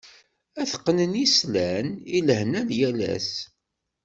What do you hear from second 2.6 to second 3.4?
n yal ass.